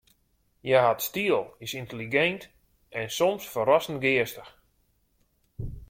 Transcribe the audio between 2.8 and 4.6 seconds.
en soms ferrassend geastich.